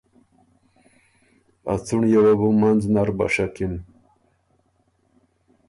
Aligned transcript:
ا 1.71 1.73
څُنړيې 1.85 2.19
وه 2.23 2.33
بُو 2.39 2.49
منځ 2.61 2.81
نر 2.93 3.09
بَشکِن 3.17 3.73